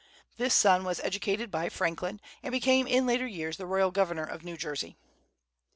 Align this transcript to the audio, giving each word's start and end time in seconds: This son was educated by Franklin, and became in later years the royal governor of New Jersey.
This 0.37 0.55
son 0.55 0.83
was 0.83 0.99
educated 1.01 1.51
by 1.51 1.69
Franklin, 1.69 2.21
and 2.41 2.51
became 2.51 2.87
in 2.87 3.05
later 3.05 3.27
years 3.27 3.57
the 3.57 3.67
royal 3.67 3.91
governor 3.91 4.25
of 4.25 4.43
New 4.43 4.57
Jersey. 4.57 4.97